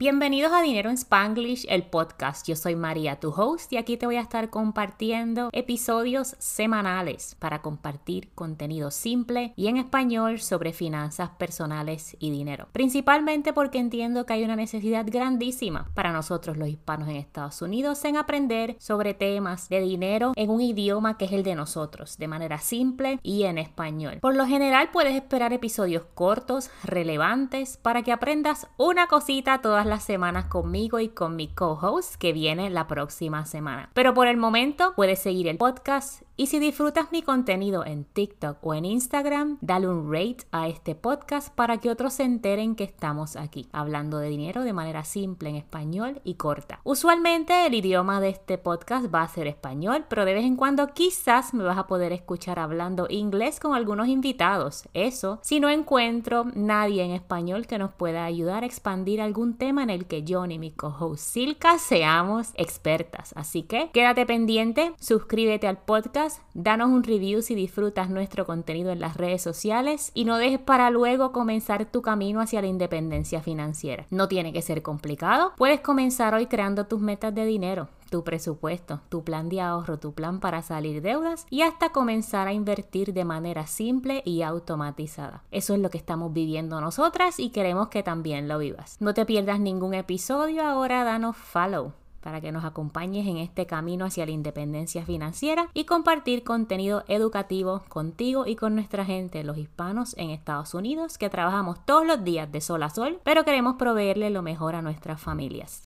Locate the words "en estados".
17.10-17.60, 100.18-100.74